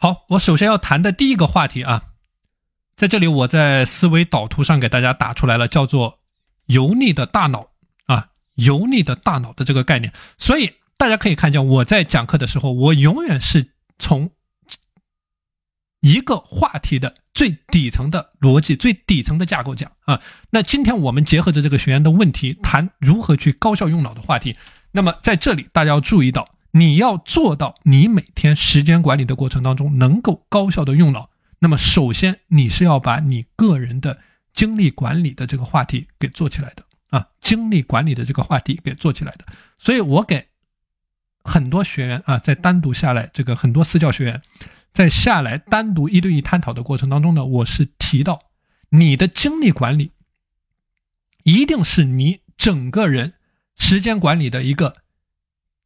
[0.00, 2.10] 好，我首先要谈的第一个话题啊，
[2.94, 6.20] 在这里我在思维导图上给大家打出来了，叫做
[6.66, 7.70] “油腻的大脑”
[8.06, 10.12] 啊，“油腻的大脑”的这个概念。
[10.38, 14.30] 所以大家可以看见，我在讲课的时候，我永远是从
[16.00, 20.22] 一个话题的最底层的逻辑、最底层的架构讲啊。
[20.50, 24.56] 那今天我们结合着这个学员的问题，谈如何去高效用脑的话题。
[24.92, 26.54] 那么在这里，大家要注意到。
[26.78, 31.28] 你要做到，你每天时间管理的过程当中能够高效的用脑，
[31.58, 34.20] 那么首先你是要把你个人的
[34.52, 39.44] 精力管理的这个话题给做起来的啊，精力管理的这个话题给做起来的。
[39.76, 40.46] 所以我给
[41.42, 44.40] 很多学员啊，在单独下来，这个很多私教学员
[44.92, 48.38] 在下来单独一对一探讨的过程当中呢，我是提到
[48.90, 50.12] 你的精力管理
[51.42, 53.32] 一定是你整个人
[53.76, 54.94] 时间管理的一个。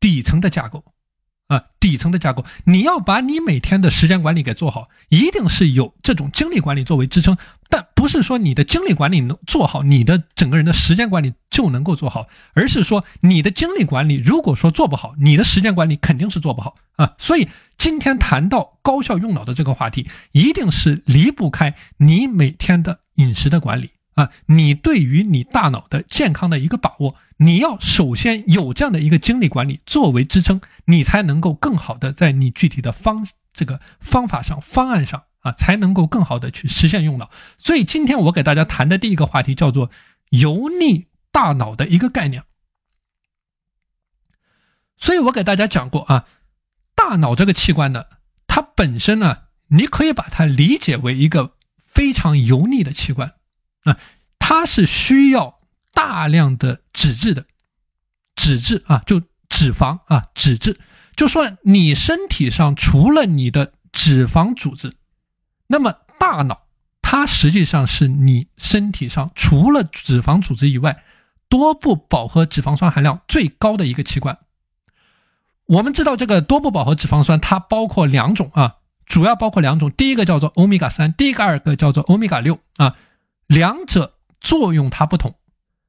[0.03, 0.85] 底层的架构，
[1.47, 7.37] 啊，底层的架构，你要把你每天的时间管理给做好，一定是有这种精力管理作为支撑，
[7.71, 17.15] 但不是说你的精力管理能做好，你的整个人的时间管理就能够做好，而是说你的精力管理如果说做不好，你的时间管理肯定是做不好啊。
[17.17, 23.91] 所以今天谈到高效用脑的这个话题，一定是离不开你每天的饮食的管理。
[24.15, 37.31] 啊，你对于你大脑的健康的一个把握，你要首先有这样的一个精力管理作为支撑，你才能够更好的在你具体的方这个方法上、方案上啊，才能够更好的去实现用脑。
[37.57, 39.91] 所以今天我给大家谈的第一个话题叫做
[40.29, 42.45] 油腻大脑的一个概念。
[44.99, 46.27] 所以我给大家讲过啊，
[46.95, 48.05] 大脑这个器官呢，
[48.47, 53.35] 它本身呢，你可以把它理解为一个非常油腻的器官。
[53.85, 53.99] 啊，
[54.39, 55.61] 它是需要
[55.93, 57.47] 大量的脂质的，
[58.37, 60.79] 脂质啊，就脂肪啊，脂质。
[61.15, 64.95] 就说你身体上除了你的脂肪组织，
[65.67, 66.63] 那么大脑
[67.03, 71.03] 它实际上是你身体上除了脂肪组织以外，
[71.49, 74.39] 多不饱和脂肪酸含量最高的一个器官。
[75.67, 82.97] 我们知道这个多不饱和脂肪酸它包括两种啊，主要包括两种，第一个叫做欧米伽三，第一个二个叫做欧米伽六啊。
[83.53, 85.35] 两者作用它不同，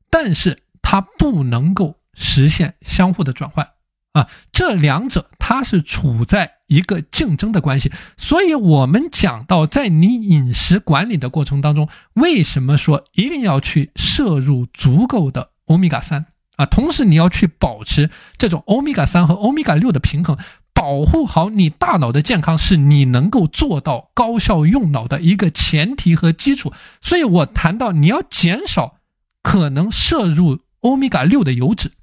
[0.10, 3.70] 但是它不能够实现相互的转换
[4.12, 4.30] 啊！
[4.52, 16.26] 这两者它是处在一个竞争的关系，所以我们讲到在你饮食管理的过程当中，为什么说一定要去摄入足够的欧米伽三
[16.58, 16.66] 啊？
[16.66, 20.38] 同时你要去保持这种欧米伽三和欧米伽六的平衡。
[20.84, 26.74] 保护好你大脑的健康，是你能够做到高效用脑的一个前提和基础。
[27.02, 28.98] 所以我谈到你要减少
[29.42, 31.94] 可能摄入欧米伽六的油脂。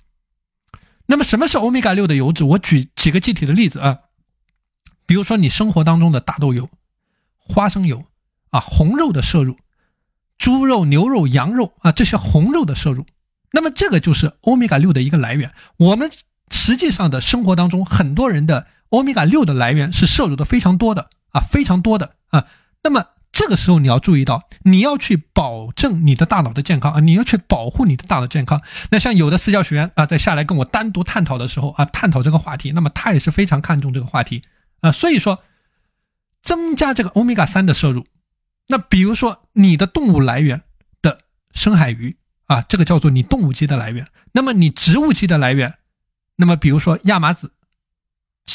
[1.09, 2.43] 那么什么是欧米伽六的油脂？
[2.43, 3.99] 我举几个具体的例子啊，
[5.05, 6.71] 比如说你生活当中的大豆油、
[7.37, 8.07] 花生油
[8.49, 9.59] 啊，红肉的摄入，
[10.39, 13.05] 猪肉、牛肉、羊肉啊这些红肉的摄入，
[13.53, 15.53] 那么这个就是欧米伽六的一个来源。
[15.77, 16.11] 我们。
[16.51, 22.47] 实际上的生活当中，很多人的欧米伽六的来源是摄入的非常多的啊，非常多的啊。
[22.83, 28.61] 那么这个时候你要注意到，你要去保证你的大脑的健康啊，你要去保护你的大脑健康。
[28.91, 34.43] 那像有的私教学员啊，在下来跟我单独探讨的时候啊，探讨这个话题，那么他也是非常看重这个话题
[34.81, 34.91] 啊。
[34.91, 35.43] 所以说，
[36.43, 38.07] 增加这个欧米伽三的摄入。
[38.67, 40.63] 那比如说你的动物来源
[41.01, 41.21] 的
[41.53, 44.09] 深海鱼啊，这个叫做你动物基的来源。
[44.33, 45.75] 那么你植物基的来源。
[46.41, 47.53] 那么，比如说亚麻籽、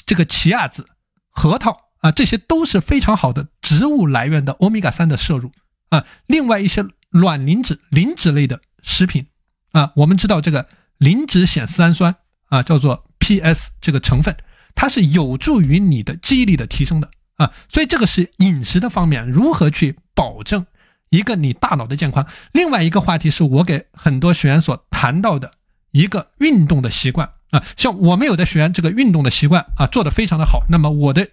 [0.07, 0.88] 这个奇亚籽、
[1.29, 5.51] 核桃啊，这些都是非常好的植物来源的欧米伽三的摄入
[5.90, 6.03] 啊。
[6.25, 9.28] 另外一些卵磷脂、磷脂类的食品
[9.72, 12.16] 啊，我们知道这个磷脂酰丝氨酸
[12.50, 14.35] 啊，叫做 PS 这个成分，
[14.74, 17.53] 它是有助于你的记忆力的提升的啊。
[17.69, 20.66] 所以这个是饮食的方面，如何去保证
[21.09, 22.28] 一个你大脑的健康。
[22.51, 25.54] 另外一个话题是我给很多学员所谈到的
[25.92, 27.31] 一个运动的习惯。
[27.56, 30.66] 啊，像我们有的学员这个运动的习惯啊，做的非常的好。
[30.69, 31.28] 那么我的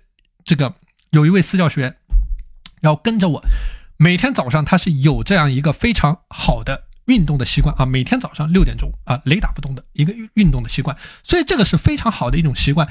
[0.44, 0.74] 这个
[1.10, 1.96] 有一位私教学员，
[2.82, 3.44] 要跟着我，
[3.96, 10.96] 每天早上他是有这样一个非常好的运动的习惯啊，每天早上六点钟啊，雷打不动的一个运动的习惯。
[11.24, 12.88] 所以这个是非常好的一种习惯。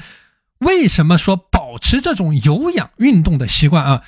[0.58, 4.04] 为什么说保持这种有氧运动的习惯啊，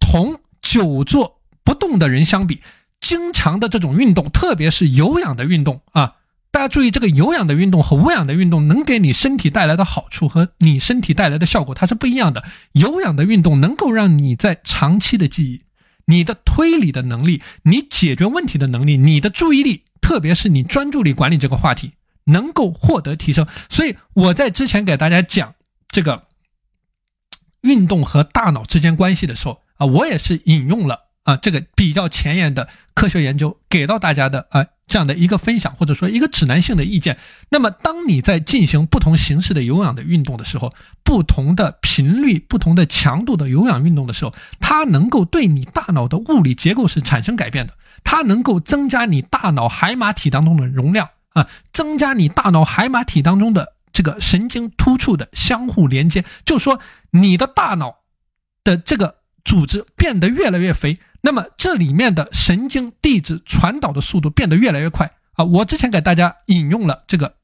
[0.00, 2.62] 同久坐不动的人相比，
[3.00, 6.14] 经常的这种运动，特别是有氧的运动啊。
[6.52, 12.44] 大家注意，这个有氧的运动和无氧的运动能给你身体带来的好处和你身体带来的效果，它是不一样的。
[12.72, 15.62] 有氧的运动能够让你在长期的记忆、
[16.04, 21.92] 你的推理的能力、你解决问题的能力、你的注意力，特别是你专注力管理这个话题，
[22.24, 23.46] 能够获得提升。
[23.70, 25.54] 所以我在之前给大家讲
[25.88, 26.28] 这个
[27.62, 37.18] 运动和大脑之间关系的时候啊，我也是引用了啊这个比较前沿的科学研究给到大家的啊这样的一个分享或者说一个指南性的意见。
[37.50, 47.74] 那么，当你在进行不同形式的有氧的运动的时候，不同的频率、不同的强度的有氧运动的时候，它能够对你大脑的物理结构是产生改变的，
[48.04, 53.74] 它能够增加你大脑海马体当中的容量啊，增加你大脑海马体当中的。
[53.94, 56.80] 这个神经突触的相互连接，就说
[57.10, 57.96] 你的大脑
[58.64, 65.44] 的这个组织变得越来越肥，那么这里面的神经递质传导的速度变得越来越快啊！
[65.44, 67.34] 我之前给大家引用了这个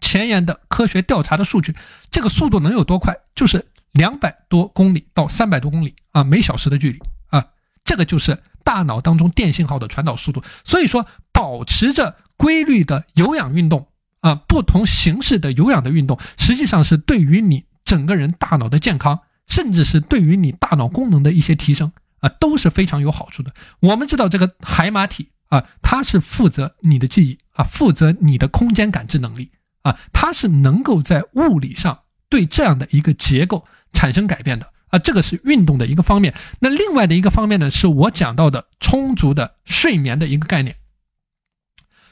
[0.00, 1.74] 前沿的科学调查的数据，
[2.10, 3.16] 这个速度能有多快？
[3.34, 7.44] 就是两百多公里到三百多公里啊，每小时的距离啊，
[7.84, 10.42] 这个就是大脑当中电信号的传导速度。
[10.64, 13.88] 所以说，保持着规律的有氧运动。
[14.20, 21.90] 啊，不同形式的有氧的运动，实际上是对于你整个人大脑的健康，甚至是对于你大脑功能的一些提升
[22.20, 23.52] 啊，都是非常有好处的。
[23.80, 29.50] 我们知道这个海马体啊，它是负责你的记忆啊，负责你的空间感知能力
[29.82, 36.34] 啊，它是能够在物理上对这样的一个结构产生改变的啊，这个是运动的一个方面。
[36.60, 40.76] 那另外的一个方面呢，是我讲到的充足的睡眠的一个概念。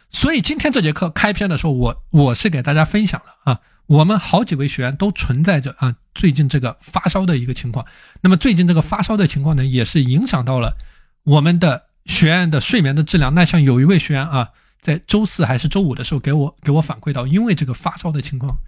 [0.09, 7.87] 所以今天这节课开篇的时候，我我是给大家分享了啊，我们好几位学员都存在着啊最近这个发烧的一个情况。
[8.21, 10.77] 那么最近这个发烧的情况呢，也是影响到了
[11.23, 13.35] 我们的学员的睡眠的质量。
[13.35, 14.51] 那像有一位学员啊，
[14.81, 18.59] 在周四还是周五的时候给我给我反馈到，因为这个发烧的情况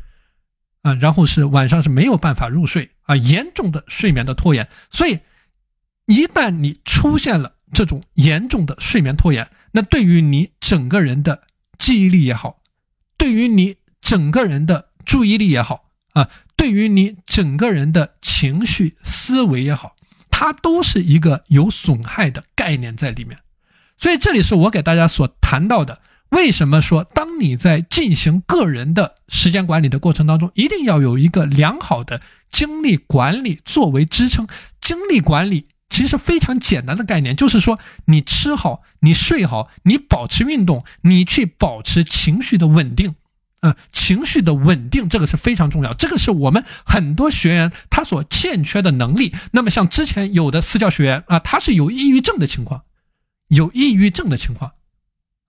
[0.82, 4.68] 啊，然后是晚上是没有办法入睡啊，严重的睡眠的拖延。
[4.90, 5.18] 所以
[6.06, 11.42] 一旦你出现了这种严重的睡眠拖延，那对于你整个人的
[11.76, 12.62] 记忆力也好，
[13.16, 19.96] 对于你整个人的注意力也好啊，对于你整个人的情绪思维也好，
[20.30, 23.38] 它都是一个有损害的概念在里面。
[23.96, 32.20] 所以这里是我给大家所谈到的，为什么说当你在进行个人的时间管理的过程当中，一定要有一个良好的
[32.50, 34.46] 精力管理作为支撑，
[34.78, 35.68] 精力管理。
[35.88, 43.14] 其实非常简单的概念，就是说你吃好，你睡好，你保持运动，你去保持情绪的稳定，
[43.60, 49.34] 啊，情绪的稳定，这个是非常重要，这个是我们很多学员他所欠缺的能力。
[49.52, 52.84] 那么像之前有的私教学员啊，他是有抑郁症的情况，
[53.48, 54.72] 有抑郁症的情况，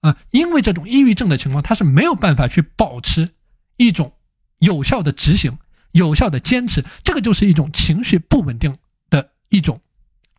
[0.01, 3.29] 啊，因为这种抑郁症的情况，他是没有办法去保持
[3.77, 4.13] 一种
[4.59, 5.57] 有效的执行、
[5.91, 8.77] 有效的坚持，这个就是一种情绪不稳定
[9.09, 9.81] 的一种。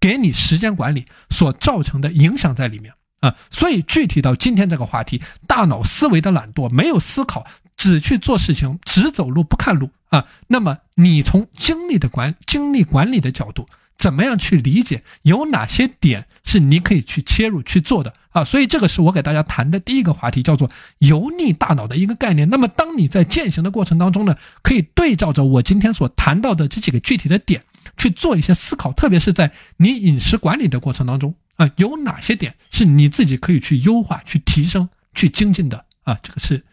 [0.01, 7.47] 给你时间管理所造成的影响在里面啊，所以具体到今天这个话题，大脑思维的懒惰，没有思考，
[7.77, 10.27] 只去做事情，只走路不看路啊。
[10.49, 13.69] 那么你从精力的管精力管理的角度，
[13.99, 18.43] 怎么样去理解有哪些点是你可以去切入去做的啊？
[18.43, 22.49] 所以这个是我给大家谈的第一个话题，叫做油腻大脑的一个概念。
[22.49, 27.63] 那么当你在践行的过程当中呢，可以对照着我今天所谈到的这几个具体的点。
[27.97, 36.19] 去做一些思考，特别是在你饮食管理的过程当中啊，有哪些点是你自己可以去优化、去提升、去精进的啊？
[36.23, 36.64] 这个是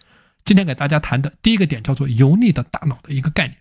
[0.46, 3.58] 今天给大家谈的第一个点，叫做油腻的大脑的一个概念。